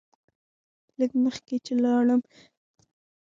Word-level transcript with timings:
لږ 0.99 1.11
مخکې 1.25 1.55
چې 1.65 1.73
لاړم. 1.83 2.21